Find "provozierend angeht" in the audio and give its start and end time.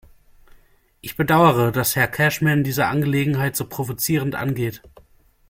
3.69-4.81